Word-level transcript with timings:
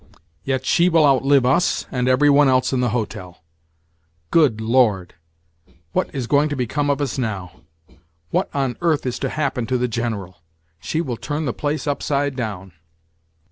"Yet 0.43 0.65
she 0.65 0.89
will 0.89 1.05
outlive 1.05 1.45
us, 1.45 1.85
and 1.91 2.07
every 2.07 2.27
one 2.31 2.49
else 2.49 2.73
in 2.73 2.79
the 2.79 2.89
hotel. 2.89 3.43
Good 4.31 4.59
Lord! 4.59 5.13
what 5.91 6.09
is 6.11 6.25
going 6.25 6.49
to 6.49 6.55
become 6.55 6.89
of 6.89 7.01
us 7.01 7.19
now? 7.19 7.61
What 8.31 8.49
on 8.51 8.77
earth 8.81 9.05
is 9.05 9.19
to 9.19 9.29
happen 9.29 9.67
to 9.67 9.77
the 9.77 9.87
General? 9.87 10.41
She 10.79 11.01
will 11.01 11.17
turn 11.17 11.45
the 11.45 11.53
place 11.53 11.85
upside 11.85 12.35
down!" 12.35 12.71